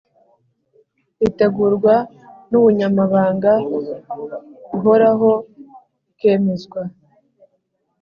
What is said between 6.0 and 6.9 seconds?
ikemezwa